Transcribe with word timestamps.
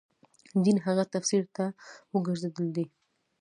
دین 0.63 0.77
هغه 0.85 1.03
تفسیر 1.13 1.43
ته 1.55 1.65
ورګرځېدل 2.11 2.67
دي. 2.75 2.85